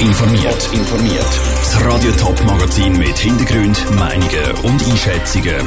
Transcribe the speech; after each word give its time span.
informiert. 0.00 0.70
informiert. 0.72 1.40
Das 1.60 1.84
Radio 1.84 2.12
Top 2.12 2.44
Magazin 2.44 2.96
mit 2.96 3.18
Hintergrund, 3.18 3.90
Meinungen 3.96 4.52
und 4.62 4.82
Einschätzungen 4.88 5.66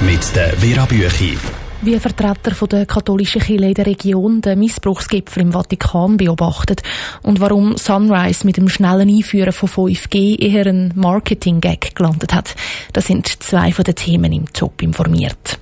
mit 0.00 0.34
der 0.34 0.56
Vera 0.56 0.84
Büchi. 0.84 1.38
Wie 1.82 1.98
Vertreter 1.98 2.56
von 2.56 2.68
der 2.68 2.86
katholischen 2.86 3.40
Kirche 3.40 3.66
in 3.66 3.74
der 3.74 3.86
Region 3.86 4.40
den 4.40 4.58
Missbrauchsgipfel 4.58 5.42
im 5.42 5.52
Vatikan 5.52 6.16
beobachtet 6.16 6.82
und 7.22 7.40
warum 7.40 7.76
Sunrise 7.76 8.44
mit 8.44 8.56
dem 8.56 8.68
schnellen 8.68 9.08
Einführen 9.08 9.52
von 9.52 9.68
5G 9.68 10.40
eher 10.40 10.66
ein 10.66 10.92
Marketing-Gag 10.96 11.94
gelandet 11.94 12.34
hat, 12.34 12.56
das 12.92 13.06
sind 13.06 13.28
zwei 13.28 13.70
von 13.70 13.84
den 13.84 13.94
Themen 13.94 14.32
im 14.32 14.52
Top 14.52 14.82
informiert. 14.82 15.60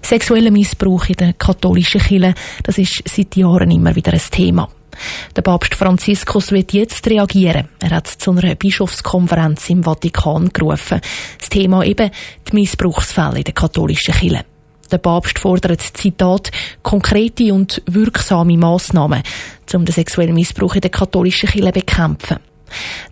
Sexueller 0.00 0.50
Missbrauch 0.50 1.06
in 1.08 1.16
der 1.16 1.32
katholischen 1.34 2.00
Kirche, 2.00 2.34
das 2.62 2.78
ist 2.78 3.02
seit 3.06 3.36
Jahren 3.36 3.70
immer 3.70 3.94
wieder 3.94 4.14
ein 4.14 4.22
Thema. 4.30 4.70
Der 5.36 5.42
Papst 5.42 5.74
Franziskus 5.74 6.52
wird 6.52 6.72
jetzt 6.72 7.06
reagieren. 7.08 7.68
Er 7.80 7.90
hat 7.90 8.06
zu 8.06 8.32
einer 8.32 8.54
Bischofskonferenz 8.54 9.70
im 9.70 9.84
Vatikan 9.84 10.50
gerufen. 10.52 11.00
Das 11.38 11.48
Thema 11.48 11.84
eben 11.84 12.10
die 12.48 12.54
Missbrauchsfälle 12.54 13.38
in 13.38 13.44
der 13.44 13.54
katholischen 13.54 14.14
Kirche. 14.14 14.44
Der 14.90 14.98
Papst 14.98 15.38
fordert, 15.38 15.80
Zitat, 15.80 16.50
konkrete 16.82 17.54
und 17.54 17.80
wirksame 17.86 18.56
Massnahmen, 18.56 19.22
um 19.72 19.84
den 19.84 19.94
sexuellen 19.94 20.34
Missbrauch 20.34 20.74
in 20.74 20.80
der 20.80 20.90
katholischen 20.90 21.48
Kirche 21.48 21.72
bekämpfen. 21.72 22.38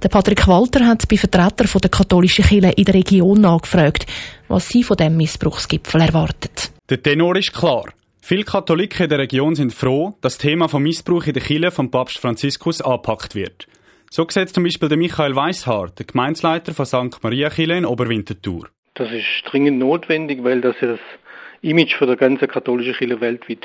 Der 0.03 0.09
Patrick 0.09 0.47
Walter 0.47 0.87
hat 0.87 1.09
bei 1.09 1.17
Vertretern 1.17 1.69
der 1.83 1.91
katholischen 1.91 2.45
Kirche 2.45 2.71
in 2.71 2.85
der 2.85 2.95
Region 2.95 3.41
nachgefragt, 3.41 4.07
was 4.49 4.69
sie 4.69 4.83
von 4.83 4.97
dem 4.97 5.17
Missbrauchsgipfel 5.17 6.01
erwartet. 6.01 6.71
Der 6.89 7.03
Tenor 7.03 7.37
ist 7.37 7.53
klar. 7.53 7.85
Viele 8.29 8.45
Katholiken 8.45 9.05
in 9.05 9.09
der 9.09 9.21
Region 9.21 9.55
sind 9.55 9.73
froh, 9.73 10.15
dass 10.21 10.35
das 10.35 10.43
Thema 10.43 10.69
vom 10.69 10.83
Missbrauch 10.83 11.25
in 11.25 11.33
der 11.33 11.43
Kirche 11.43 11.71
vom 11.71 11.91
Papst 11.91 12.19
Franziskus 12.19 12.83
angepackt 12.83 13.35
wird. 13.35 13.67
So 14.11 14.27
sieht 14.29 14.51
zum 14.51 14.65
Beispiel 14.65 14.91
der 14.91 14.99
Michael 14.99 15.35
Weishaar, 15.35 15.89
der 15.89 16.05
Gemeinsleiter 16.05 16.75
von 16.75 16.85
St. 16.85 17.23
Maria 17.23 17.49
Kirche 17.49 17.73
in 17.73 17.87
Oberwinterthur. 17.87 18.69
Das 18.93 19.11
ist 19.11 19.25
dringend 19.47 19.79
notwendig, 19.79 20.45
weil 20.45 20.61
das 20.61 20.77
ja 20.83 20.89
das 20.89 21.01
Image 21.63 21.97
von 21.97 22.07
der 22.07 22.19
ganzen 22.19 22.49
katholischen 22.49 22.93
Kirche 22.93 23.19
weltweit 23.23 23.65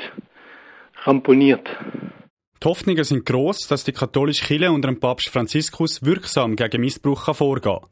ramponiert. 1.02 1.68
Die 2.62 2.66
Hoffnungen 2.66 3.04
sind 3.04 3.26
gross, 3.26 3.68
dass 3.68 3.84
die 3.84 3.92
katholische 3.92 4.46
Kirche 4.46 4.72
unter 4.72 4.88
dem 4.88 4.98
Papst 4.98 5.28
Franziskus 5.28 6.02
wirksam 6.02 6.56
gegen 6.56 6.80
Missbrauch 6.80 7.34
vorgehen 7.34 7.80
kann. 7.80 7.90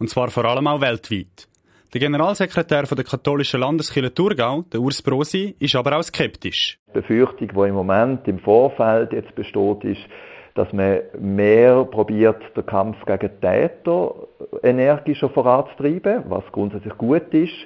Und 0.00 0.10
zwar 0.10 0.30
vor 0.30 0.46
allem 0.46 0.66
auch 0.66 0.80
weltweit. 0.80 1.46
Der 1.94 2.00
Generalsekretär 2.00 2.82
der 2.82 3.04
katholischen 3.04 3.60
Landeskirche 3.60 4.12
Thurgau, 4.12 4.62
der 4.70 4.80
Urs 4.80 5.00
Brosi, 5.00 5.56
ist 5.58 5.74
aber 5.74 5.96
auch 5.96 6.02
skeptisch. 6.02 6.78
Die 6.88 7.00
Befürchtung, 7.00 7.48
die 7.48 7.68
im 7.68 7.74
Moment 7.74 8.28
im 8.28 8.38
Vorfeld 8.40 9.14
jetzt 9.14 9.34
besteht, 9.34 9.84
ist, 9.84 10.02
dass 10.54 10.70
man 10.74 11.00
mehr 11.18 11.84
probiert, 11.84 12.42
den 12.54 12.66
Kampf 12.66 12.98
gegen 13.06 13.40
Täter 13.40 14.14
energischer 14.62 15.30
voranzutreiben, 15.30 16.24
was 16.28 16.44
grundsätzlich 16.52 16.92
gut 16.98 17.32
ist. 17.32 17.56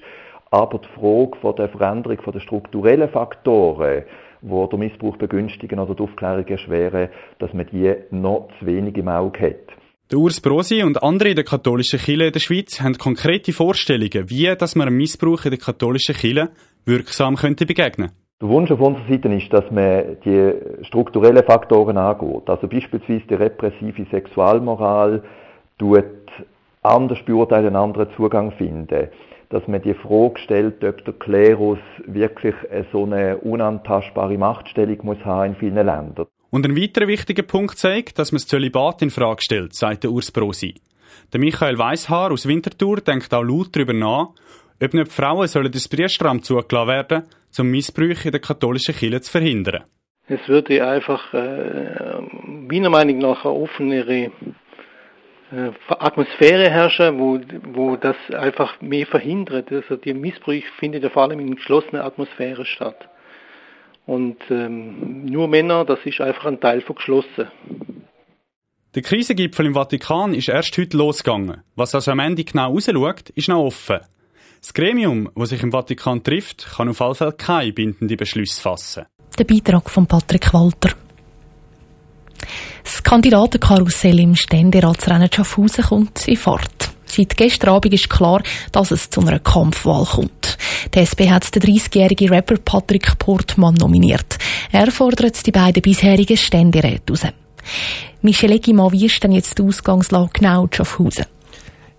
Aber 0.53 0.79
die 0.79 1.01
Frage 1.01 1.36
von 1.41 1.57
der 1.57 1.69
Veränderung 1.70 2.23
von 2.23 2.33
den 2.33 2.42
strukturellen 2.42 3.09
Faktoren, 3.09 4.05
die 4.41 4.69
den 4.69 4.79
Missbrauch 4.79 5.17
begünstigen 5.17 5.81
oder 5.81 5.97
die 5.97 6.03
Aufklärung 6.05 6.47
erschweren, 6.47 7.09
dass 7.41 7.53
man 7.53 7.67
die 7.73 7.92
noch 8.12 8.51
zu 8.61 8.67
wenig 8.67 8.97
im 8.97 9.09
Auge 9.09 9.48
hat. 9.48 9.81
Der 10.12 10.18
Urs 10.18 10.42
Brosi 10.42 10.82
und 10.82 11.02
andere 11.02 11.30
in 11.30 11.36
der 11.36 11.44
katholischen 11.44 11.98
Kirche 11.98 12.27
in 12.27 12.32
der 12.32 12.38
Schweiz 12.38 12.82
haben 12.82 12.98
konkrete 12.98 13.50
Vorstellungen, 13.50 14.28
wie 14.28 14.55
dass 14.56 14.77
man 14.77 14.92
Missbrauch 14.92 15.46
in 15.46 15.52
der 15.52 15.58
katholischen 15.58 16.14
Kirche 16.14 16.50
wirksam 16.84 17.36
könnte 17.36 17.64
begegnen 17.64 18.10
der 18.42 18.48
Wunsch 18.50 18.70
auf 18.72 18.80
unserer 18.80 19.08
Seite 19.08 19.28
ist, 19.28 19.52
dass 19.52 19.70
man 19.70 20.16
die 20.24 20.52
strukturellen 20.83 21.44
Faktoren 21.44 21.96
angeht. 21.96 22.50
Also 22.50 22.66
beispielsweise 22.66 23.22
die 23.30 23.34
repressive 23.34 24.05
Sexualmoral 24.10 25.22
tut 25.78 26.05
anders 26.83 27.18
beurteilen, 27.24 27.68
einen 27.68 27.77
anderen 27.77 28.08
Zugang 28.16 28.52
finden 28.52 29.08
dass 29.48 29.68
man 29.68 29.83
die 29.83 29.92
Frage 29.92 30.38
stellt, 30.38 30.83
ob 30.83 31.05
der 31.05 31.12
Klerus 31.12 31.78
wirklich 32.06 32.55
so 32.90 33.05
eine 33.05 33.36
unantastbare 33.36 34.39
Machtstellung 34.39 34.98
muss 35.02 35.22
haben 35.27 35.52
in 35.52 35.56
vielen 35.56 35.74
Ländern. 35.74 36.27
Und 36.52 36.67
ein 36.67 36.77
weiterer 36.77 37.08
wichtiger 37.08 37.45
Punkt 37.45 37.79
zeigt, 37.79 38.18
dass 38.18 38.30
man 38.30 38.36
das 38.36 38.46
Zölibat 38.46 39.01
in 39.01 39.08
Frage 39.08 39.40
stellt, 39.40 39.74
sagt 39.74 40.05
der 40.05 40.11
Urs 40.11 40.30
Brosi. 40.30 40.74
Der 41.33 41.40
Michael 41.40 41.79
Weishaar 41.79 42.30
aus 42.30 42.46
Winterthur 42.46 43.01
denkt 43.01 43.33
auch 43.33 43.42
laut 43.42 43.74
darüber 43.74 43.95
nach, 43.95 44.29
ob 44.83 44.92
nicht 44.92 45.11
Frauen 45.11 45.48
sollen 45.48 45.73
das 45.73 45.89
Priesteramt 45.89 46.45
zugelassen 46.45 46.89
werden, 46.89 47.23
um 47.58 47.70
Missbrüche 47.70 48.29
in 48.29 48.33
der 48.33 48.42
katholischen 48.42 48.95
Kirche 48.95 49.23
zu 49.23 49.33
verhindern. 49.33 49.85
Es 50.29 50.46
würde 50.46 50.86
einfach 50.86 51.33
äh, 51.33 52.20
meiner 52.46 52.90
Meinung 52.90 53.17
nach 53.17 53.46
eine 53.46 53.55
offenere 53.55 54.30
äh, 55.52 55.70
Atmosphäre 55.89 56.69
herrschen, 56.69 57.19
wo, 57.19 57.40
wo 57.73 57.96
das 57.96 58.17
einfach 58.30 58.79
mehr 58.83 59.07
verhindert. 59.07 59.73
Also 59.73 59.96
der 59.96 60.14
Missbrauch 60.14 60.63
findet 60.79 61.02
ja 61.02 61.08
vor 61.08 61.23
allem 61.23 61.40
in 61.40 61.57
geschlossener 61.57 62.05
Atmosphäre 62.05 62.67
statt. 62.67 63.08
Und 64.07 64.39
ähm, 64.51 65.24
nur 65.24 65.48
Männer, 65.48 65.85
das 65.85 65.98
ist 66.05 66.20
einfach 66.20 66.46
ein 66.46 66.61
Teil 66.61 66.80
von 66.80 66.96
geschlossen. 66.96 67.48
Der 68.95 69.02
Krisengipfel 69.02 69.67
im 69.67 69.74
Vatikan 69.74 70.35
ist 70.35 70.48
erst 70.48 70.77
heute 70.77 70.96
losgegangen. 70.96 71.63
Was 71.77 71.95
also 71.95 72.11
am 72.11 72.18
Ende 72.18 72.45
genau 72.45 72.73
rausschaut, 72.73 73.30
ist 73.30 73.48
noch 73.48 73.64
offen. 73.64 74.01
Das 74.61 74.74
Gremium, 74.74 75.30
das 75.35 75.48
sich 75.48 75.63
im 75.63 75.73
Vatikan 75.73 76.23
trifft, 76.23 76.67
kann 76.77 76.89
auf 76.89 77.01
jeden 77.01 77.14
Fall 77.14 77.33
keine 77.33 77.73
bindenden 77.73 78.17
Beschlüsse 78.17 78.61
fassen. 78.61 79.07
Der 79.39 79.45
Beitrag 79.45 79.89
von 79.89 80.07
Patrick 80.07 80.52
Walter. 80.52 80.90
Das 82.84 83.02
Kandidatenkarussell 83.02 84.20
im 84.20 84.36
Ständeratsrennen 84.36 85.30
Schaffhausen 85.33 85.84
kommt 85.84 86.29
in 86.29 86.36
Fahrt. 86.36 86.90
Seit 87.07 87.36
gestern 87.36 87.70
Abend 87.70 87.95
ist 87.95 88.11
klar, 88.11 88.42
dass 88.73 88.90
es 88.90 89.11
zu 89.11 89.20
einer 89.20 89.39
Kampfwahl 89.39 90.05
kommt. 90.05 90.42
Die 90.95 90.98
SP 91.01 91.30
hat 91.30 91.55
den 91.55 91.63
30-jährigen 91.63 92.29
Rapper 92.29 92.57
Patrick 92.58 93.19
Portmann 93.19 93.75
nominiert. 93.75 94.36
Er 94.70 94.91
fordert 94.91 95.47
die 95.47 95.51
beiden 95.51 95.80
bisherigen 95.80 96.36
Ständeräte 96.36 97.13
raus. 97.13 97.27
Michel 98.20 98.53
Eggimann, 98.53 98.92
wie 98.92 99.07
ist 99.07 99.23
denn 99.25 99.33
jetzt 99.33 99.58
die 99.58 99.63
Ausgangslage 99.63 100.31
genau 100.35 100.64
in 100.64 100.73
Schaffhausen? 100.73 101.25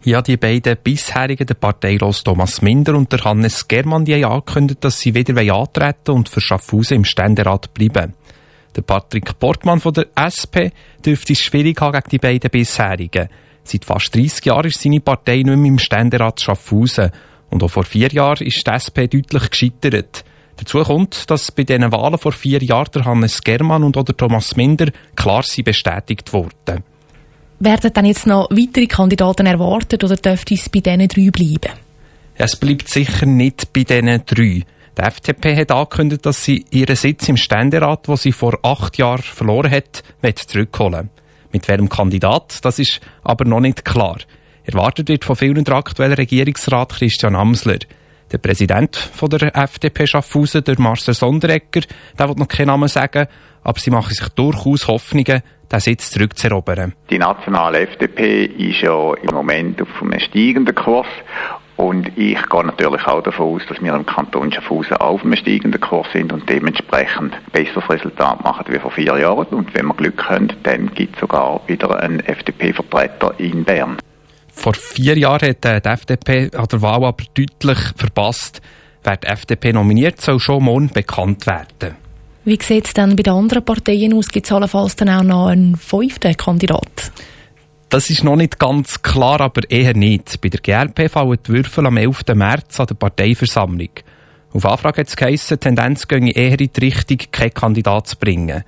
Ja, 0.03 0.21
die 0.21 0.37
beiden 0.37 0.77
bisherigen, 0.83 1.47
der 1.47 1.53
Parteilos 1.55 2.23
Thomas 2.23 2.61
Minder 2.61 2.95
und 2.95 3.11
der 3.11 3.23
Hannes 3.23 3.67
Germann, 3.67 4.05
die 4.05 4.13
haben 4.13 4.31
angekündigt, 4.31 4.83
dass 4.83 4.99
sie 4.99 5.15
wieder 5.15 5.35
antreten 5.55 6.11
und 6.11 6.29
für 6.29 6.41
Schaffhausen 6.41 6.97
im 6.97 7.05
Ständerat 7.05 7.73
bleiben. 7.73 8.13
Der 8.75 8.81
Patrick 8.81 9.39
Portmann 9.39 9.79
von 9.79 9.93
der 9.93 10.07
SP 10.17 10.69
dürfte 11.05 11.33
es 11.33 11.39
schwierig 11.39 11.79
haben 11.81 11.93
gegen 11.93 12.09
die 12.09 12.17
beiden 12.19 12.49
bisherigen. 12.51 13.29
Seit 13.63 13.85
fast 13.85 14.13
30 14.13 14.45
Jahren 14.45 14.67
ist 14.67 14.81
seine 14.81 14.99
Partei 14.99 15.37
nicht 15.37 15.45
mehr 15.45 15.65
im 15.65 15.79
Ständerat 15.79 16.41
Schaffhausen. 16.41 17.11
Und 17.49 17.63
auch 17.63 17.69
vor 17.69 17.83
vier 17.83 18.09
Jahren 18.09 18.45
ist 18.45 18.65
die 18.65 18.71
SP 18.71 19.07
deutlich 19.07 19.49
gescheitert. 19.49 20.23
Dazu 20.57 20.81
kommt, 20.83 21.29
dass 21.29 21.51
bei 21.51 21.63
diesen 21.63 21.91
Wahlen 21.91 22.17
vor 22.17 22.31
vier 22.31 22.61
Jahren 22.63 22.91
der 22.93 23.05
Hannes 23.05 23.41
Germann 23.41 23.83
und 23.83 23.97
oder 23.97 24.15
Thomas 24.15 24.55
Minder 24.55 24.91
klar 25.15 25.43
sie 25.43 25.63
bestätigt 25.63 26.31
wurden. 26.33 26.83
Werden 27.59 27.91
dann 27.93 28.05
jetzt 28.05 28.27
noch 28.27 28.49
weitere 28.49 28.87
Kandidaten 28.87 29.45
erwartet 29.45 30.03
oder 30.03 30.15
dürfte 30.15 30.53
es 30.53 30.69
bei 30.69 30.79
diesen 30.79 31.07
drei 31.07 31.29
bleiben? 31.31 31.79
Es 32.35 32.55
bleibt 32.55 32.89
sicher 32.89 33.25
nicht 33.25 33.73
bei 33.73 33.83
diesen 33.83 34.25
drei. 34.25 34.63
Die 34.97 35.01
FDP 35.01 35.55
hat 35.55 35.71
angekündigt, 35.71 36.25
dass 36.25 36.43
sie 36.43 36.65
ihren 36.69 36.95
Sitz 36.95 37.27
im 37.27 37.37
Ständerat, 37.37 38.07
wo 38.07 38.15
sie 38.15 38.31
vor 38.31 38.59
acht 38.61 38.97
Jahren 38.97 39.23
verloren 39.23 39.71
hat, 39.71 40.03
zurückholen 40.47 41.09
Mit 41.51 41.67
welchem 41.67 41.89
Kandidat, 41.89 42.63
das 42.63 42.79
ist 42.79 43.01
aber 43.23 43.45
noch 43.45 43.59
nicht 43.59 43.85
klar. 43.85 44.17
Erwartet 44.65 45.09
wird 45.09 45.25
von 45.25 45.35
vielen 45.35 45.63
der 45.65 45.75
aktuelle 45.75 46.17
Regierungsrat 46.17 46.93
Christian 46.93 47.35
Amsler. 47.35 47.79
Der 48.31 48.37
Präsident 48.37 48.95
von 48.95 49.29
der 49.29 49.55
FDP 49.55 50.07
Schaffhausen, 50.07 50.63
der 50.63 50.79
Marcel 50.79 51.13
Sonderegger, 51.13 51.81
der 52.17 52.29
will 52.29 52.35
noch 52.37 52.47
keinen 52.47 52.67
Namen 52.67 52.87
sagen, 52.87 53.27
aber 53.61 53.79
sie 53.79 53.91
machen 53.91 54.13
sich 54.13 54.27
durchaus 54.29 54.87
Hoffnungen, 54.87 55.43
den 55.71 55.79
Sitz 55.79 56.11
zurückzuerobern. 56.11 56.93
Die 57.09 57.17
nationale 57.19 57.81
FDP 57.81 58.45
ist 58.45 58.81
ja 58.81 59.13
im 59.15 59.35
Moment 59.35 59.81
auf 59.81 60.01
einem 60.01 60.19
steigenden 60.19 60.73
Kurs 60.73 61.07
und 61.75 62.17
ich 62.17 62.41
gehe 62.49 62.63
natürlich 62.63 63.05
auch 63.05 63.21
davon 63.21 63.55
aus, 63.55 63.63
dass 63.67 63.81
wir 63.81 63.93
im 63.93 64.05
Kanton 64.05 64.51
Schaffhausen 64.51 64.95
auf 64.97 65.23
einem 65.23 65.35
steigenden 65.35 65.81
Kurs 65.81 66.07
sind 66.13 66.31
und 66.31 66.49
dementsprechend 66.49 67.33
ein 67.33 67.51
besseres 67.51 67.89
Resultat 67.89 68.43
machen 68.43 68.65
wie 68.69 68.79
vor 68.79 68.91
vier 68.91 69.17
Jahren. 69.17 69.47
Und 69.47 69.73
wenn 69.73 69.87
wir 69.87 69.95
Glück 69.95 70.29
haben, 70.29 70.53
dann 70.63 70.93
gibt 70.93 71.15
es 71.15 71.19
sogar 71.19 71.61
wieder 71.67 71.99
einen 71.99 72.21
FDP-Vertreter 72.21 73.33
in 73.37 73.63
Bern. 73.65 73.97
Vor 74.63 74.75
vier 74.75 75.17
Jahren 75.17 75.49
hat 75.49 75.65
die 75.65 75.89
FDP 75.89 76.49
an 76.55 76.67
der 76.71 76.81
Wahl 76.81 77.03
aber 77.03 77.25
deutlich 77.33 77.79
verpasst. 77.97 78.61
Wer 79.03 79.17
die 79.17 79.27
FDP 79.27 79.73
nominiert, 79.73 80.21
soll 80.21 80.39
schon 80.39 80.63
morgen 80.63 80.87
bekannt 80.87 81.45
werden. 81.47 81.97
Wie 82.45 82.57
sieht 82.61 82.87
es 82.87 82.93
denn 82.93 83.17
bei 83.17 83.23
den 83.23 83.33
anderen 83.33 83.65
Parteien 83.65 84.13
aus? 84.13 84.29
Gibt 84.29 84.45
es 84.45 84.53
allenfalls 84.53 84.95
dann 84.95 85.09
auch 85.09 85.21
noch 85.21 85.47
einen 85.47 85.75
fünften 85.75 86.37
Kandidat? 86.37 87.11
Das 87.89 88.09
ist 88.09 88.23
noch 88.23 88.37
nicht 88.37 88.57
ganz 88.57 89.01
klar, 89.01 89.41
aber 89.41 89.69
eher 89.69 89.97
nicht. 89.97 90.39
Bei 90.39 90.47
der 90.47 90.61
GLP 90.61 91.11
fallen 91.11 91.39
die 91.45 91.51
Würfel 91.51 91.85
am 91.85 91.97
11. 91.97 92.23
März 92.33 92.79
an 92.79 92.87
der 92.87 92.95
Parteiversammlung. 92.95 93.89
Auf 94.53 94.65
Anfrage 94.65 95.01
hat 95.01 95.09
es 95.09 95.17
geheissen, 95.17 95.59
die 95.59 95.65
Tendenz 95.65 96.07
gehe 96.07 96.31
eher 96.31 96.57
in 96.57 96.69
die 96.71 96.79
Richtung, 96.85 97.17
keinen 97.33 97.53
Kandidat 97.53 98.07
zu 98.07 98.15
bringen. 98.15 98.63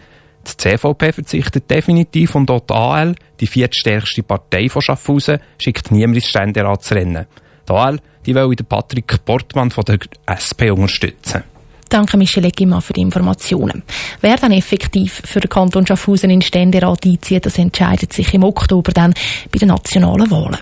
Die 0.47 0.57
CVP 0.57 1.11
verzichtet 1.11 1.69
definitiv 1.69 2.35
und 2.35 2.51
auch 2.51 2.61
die 2.61 2.73
AL, 2.73 3.15
die 3.39 3.47
viertstärkste 3.47 4.23
Partei 4.23 4.69
von 4.69 4.81
Schaffhausen, 4.81 5.39
schickt 5.59 5.91
niemand 5.91 6.17
ins 6.17 6.27
Ständeratsrennen. 6.27 7.25
Die 7.67 7.73
AL, 7.73 7.99
die 8.25 8.35
will 8.35 8.55
Patrick 8.67 9.25
Portmann 9.25 9.71
von 9.71 9.83
der 9.85 9.99
SP 10.29 10.69
unterstützen. 10.69 11.43
Danke 11.89 12.17
Michelle 12.17 12.47
Eggimann 12.47 12.81
für 12.81 12.93
die 12.93 13.01
Informationen. 13.01 13.83
Wer 14.21 14.37
dann 14.37 14.51
effektiv 14.51 15.21
für 15.23 15.39
den 15.39 15.49
Kanton 15.49 15.85
Schaffhausen 15.85 16.29
in 16.29 16.39
den 16.39 16.41
Ständerat 16.41 17.05
einzieht, 17.05 17.45
das 17.45 17.57
entscheidet 17.57 18.11
sich 18.11 18.33
im 18.33 18.43
Oktober 18.43 18.91
dann 18.91 19.13
bei 19.51 19.59
den 19.59 19.69
nationalen 19.69 20.29
Wahlen. 20.31 20.57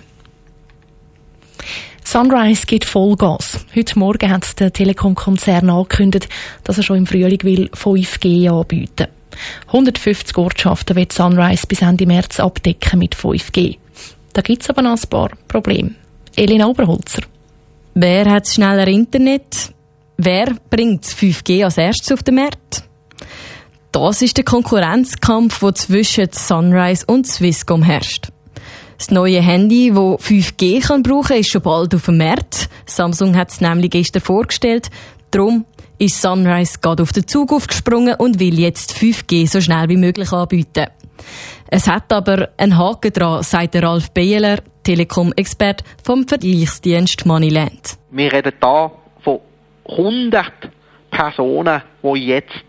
Sunrise 2.14 2.64
gibt 2.66 2.84
Vollgas. 2.84 3.66
Heute 3.74 3.98
Morgen 3.98 4.30
hat 4.30 4.60
der 4.60 4.72
Telekom-Konzern 4.72 5.68
angekündigt, 5.68 6.28
dass 6.62 6.76
er 6.76 6.84
schon 6.84 6.98
im 6.98 7.06
Frühling 7.08 7.42
will 7.42 7.68
5G 7.74 8.48
anbieten 8.48 9.08
150 9.66 10.38
Ortschaften 10.38 10.94
wird 10.94 11.12
Sunrise 11.12 11.66
bis 11.66 11.82
Ende 11.82 12.06
März 12.06 12.38
abdecken 12.38 13.00
mit 13.00 13.16
5G. 13.16 13.78
Da 14.32 14.42
gibt 14.42 14.62
es 14.62 14.70
aber 14.70 14.82
noch 14.82 14.92
ein 14.92 15.10
paar 15.10 15.30
Probleme. 15.48 15.96
Elena 16.36 16.68
Oberholzer. 16.68 17.22
Wer 17.94 18.30
hat 18.30 18.46
schneller 18.46 18.86
Internet? 18.86 19.72
Wer 20.16 20.54
bringt 20.70 21.04
5G 21.04 21.64
als 21.64 21.78
erstes 21.78 22.12
auf 22.12 22.22
den 22.22 22.36
Markt? 22.36 22.84
Das 23.90 24.22
ist 24.22 24.36
der 24.36 24.44
Konkurrenzkampf, 24.44 25.58
der 25.58 25.74
zwischen 25.74 26.28
Sunrise 26.30 27.06
und 27.08 27.26
Swisscom 27.26 27.82
herrscht. 27.82 28.28
Das 28.98 29.10
neue 29.10 29.40
Handy, 29.40 29.90
das 29.90 29.98
5G 29.98 30.86
kann 30.86 31.02
brauchen 31.02 31.36
ist 31.36 31.50
schon 31.50 31.62
bald 31.62 31.94
auf 31.94 32.06
dem 32.06 32.18
Markt. 32.18 32.68
Samsung 32.86 33.36
hat 33.36 33.50
es 33.50 33.60
nämlich 33.60 33.90
gestern 33.90 34.22
vorgestellt. 34.22 34.88
Darum 35.30 35.64
ist 35.98 36.20
Sunrise 36.20 36.78
gerade 36.80 37.02
auf 37.02 37.12
den 37.12 37.26
Zug 37.26 37.52
aufgesprungen 37.52 38.14
und 38.16 38.38
will 38.38 38.58
jetzt 38.58 38.92
5G 38.92 39.48
so 39.48 39.60
schnell 39.60 39.88
wie 39.88 39.96
möglich 39.96 40.32
anbieten. 40.32 40.86
Es 41.68 41.88
hat 41.88 42.12
aber 42.12 42.50
einen 42.56 42.78
Haken 42.78 43.12
dran, 43.12 43.42
sagt 43.42 43.76
Ralf 43.76 44.10
Behler, 44.12 44.58
Telekom-Expert 44.84 45.82
vom 46.04 46.28
Vergleichsdienst 46.28 47.26
Moneyland. 47.26 47.96
Wir 48.10 48.32
reden 48.32 48.52
hier 48.60 48.92
von 49.22 49.40
100 49.88 50.52
Personen, 51.10 51.82
die 52.02 52.26
jetzt, 52.26 52.64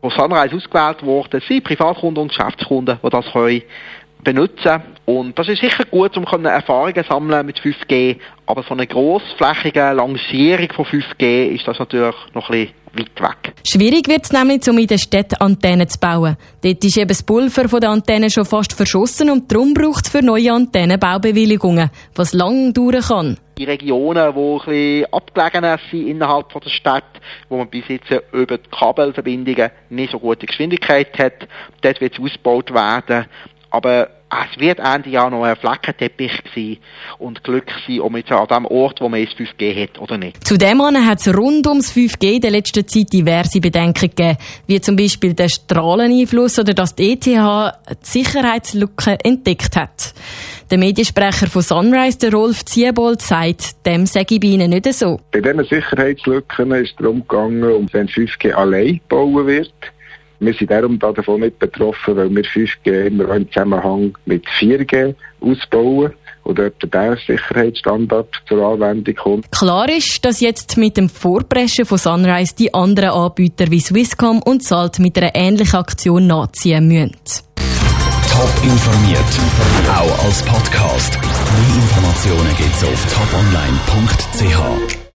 wo 0.00 0.10
Sunrise 0.10 0.56
ausgewählt 0.56 1.02
worden 1.02 1.42
sind, 1.46 1.64
Privatkunden 1.64 2.22
und 2.22 2.28
Geschäftskunden, 2.28 2.98
die 3.02 3.10
das 3.10 3.24
können 3.32 3.62
benutzen 4.22 4.82
und 5.04 5.36
das 5.38 5.48
ist 5.48 5.60
sicher 5.60 5.84
gut, 5.84 6.16
um 6.16 6.44
Erfahrungen 6.44 7.04
sammeln 7.08 7.44
mit 7.44 7.58
5G, 7.58 8.18
aber 8.46 8.62
so 8.62 8.74
eine 8.74 8.86
grossflächige 8.86 9.92
Lancierung 9.92 10.68
von 10.74 10.84
5G 10.84 11.46
ist 11.54 11.66
das 11.66 11.78
natürlich 11.78 12.14
noch 12.34 12.50
ein 12.50 12.68
bisschen 12.68 12.82
weit 12.94 13.20
weg. 13.20 13.54
Schwierig 13.66 14.06
wird 14.06 14.24
es 14.24 14.32
nämlich, 14.32 14.68
um 14.68 14.78
in 14.78 14.86
den 14.86 14.98
Städten 14.98 15.36
Antennen 15.36 15.88
zu 15.88 15.98
bauen. 15.98 16.36
Dort 16.62 16.84
ist 16.84 16.96
eben 16.96 17.08
das 17.08 17.22
Pulver 17.22 17.68
von 17.68 17.80
der 17.80 17.90
Antenne 17.90 18.30
schon 18.30 18.44
fast 18.44 18.74
verschossen 18.74 19.30
und 19.30 19.50
darum 19.50 19.74
braucht 19.74 20.06
es 20.06 20.12
für 20.12 20.22
neue 20.22 20.52
Antennen 20.52 21.00
Baubewilligungen, 21.00 21.90
was 22.14 22.32
lang 22.32 22.72
dauern 22.72 23.02
kann. 23.02 23.38
Die 23.58 23.64
Regionen, 23.64 24.34
die 24.34 24.40
ein 24.40 24.58
bisschen 24.58 25.12
abgelegener 25.12 25.78
sind 25.90 26.06
innerhalb 26.06 26.48
der 26.52 26.70
Stadt, 26.70 27.04
wo 27.48 27.58
man 27.58 27.68
bis 27.68 27.88
jetzt 27.88 28.10
über 28.32 28.58
die 28.58 28.70
Kabelverbindungen 28.70 29.70
nicht 29.90 30.12
so 30.12 30.18
gute 30.18 30.46
Geschwindigkeit 30.46 31.18
hat, 31.18 31.48
dort 31.80 32.00
wird 32.00 32.14
es 32.14 32.20
ausgebaut 32.20 32.72
werden. 32.72 33.26
Aber 33.70 34.08
es 34.32 34.58
wird 34.58 34.78
Ende 34.78 35.10
Jahr 35.10 35.30
noch 35.30 35.44
ein 35.44 35.56
Fleckenteppich 35.56 36.32
sein 36.54 36.78
und 37.18 37.44
Glück 37.44 37.70
sein, 37.86 38.00
ob 38.00 38.12
man 38.12 38.22
an 38.22 38.46
dem 38.46 38.66
Ort, 38.66 39.00
wo 39.00 39.08
man 39.08 39.20
es 39.20 39.30
5G 39.30 39.82
hat 39.82 40.00
oder 40.00 40.16
nicht. 40.16 40.46
Zudem 40.46 40.80
hat 40.80 41.20
es 41.20 41.36
rund 41.36 41.66
ums 41.66 41.92
5G 41.92 42.36
in 42.36 42.40
der 42.40 42.50
letzten 42.50 42.86
Zeit 42.86 43.12
diverse 43.12 43.60
Bedenken 43.60 44.08
gegeben, 44.08 44.38
wie 44.66 44.80
zum 44.80 44.96
Beispiel 44.96 45.34
der 45.34 45.48
Strahleneinfluss 45.48 46.58
oder 46.58 46.72
dass 46.72 46.94
die 46.94 47.12
ETH 47.12 47.26
die 47.26 47.38
Sicherheitslücke 48.00 49.18
entdeckt 49.22 49.76
hat. 49.76 50.14
Der 50.70 50.78
Mediensprecher 50.78 51.48
von 51.48 51.60
Sunrise, 51.60 52.18
der 52.18 52.32
Rolf 52.32 52.64
Ziebold, 52.64 53.20
sagt, 53.20 53.84
dem 53.86 54.06
sage 54.06 54.36
ich 54.36 54.40
bei 54.40 54.48
Ihnen 54.48 54.70
nicht 54.70 54.90
so. 54.94 55.20
Bei 55.30 55.40
diesen 55.40 55.64
Sicherheitslücken 55.64 56.72
ist 56.72 56.92
es 56.92 56.96
darum 56.96 57.20
gegangen, 57.20 57.64
um 57.64 57.86
wenn 57.92 58.08
5G 58.08 58.52
allein 58.52 59.00
bauen 59.08 59.46
wird 59.46 59.74
wir 60.42 60.54
sind 60.54 60.70
darum 60.70 60.98
davon 60.98 61.40
nicht 61.40 61.58
betroffen, 61.58 62.16
weil 62.16 62.34
wir 62.34 62.44
5G 62.44 63.06
immer 63.06 63.34
im 63.34 63.46
Zusammenhang 63.48 64.16
mit 64.26 64.44
4G 64.58 65.14
ausbauen 65.40 66.12
und 66.44 66.58
dort 66.58 66.74
der 66.92 67.16
Sicherheitsstandard 67.16 68.28
zur 68.48 68.66
Anwendung 68.66 69.14
kommt. 69.14 69.52
Klar 69.52 69.88
ist, 69.88 70.24
dass 70.24 70.40
jetzt 70.40 70.76
mit 70.76 70.96
dem 70.96 71.08
Vorpreschen 71.08 71.84
von 71.84 71.98
Sunrise 71.98 72.54
die 72.58 72.74
anderen 72.74 73.10
Anbieter 73.10 73.70
wie 73.70 73.80
Swisscom 73.80 74.42
und 74.42 74.64
Salt 74.64 74.98
mit 74.98 75.16
einer 75.16 75.34
ähnlichen 75.34 75.78
Aktion 75.78 76.26
nachziehen 76.26 76.88
müssen. 76.88 77.12
Top 78.28 78.50
informiert, 78.64 79.20
auch 79.88 80.24
als 80.24 80.42
Podcast. 80.42 81.18
Mehr 81.20 81.82
Informationen 81.82 82.56
gibt's 82.56 82.82
auf 82.82 83.06
toponline.ch. 83.14 85.01